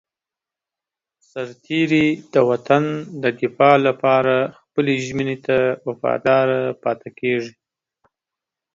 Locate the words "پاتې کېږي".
6.83-7.53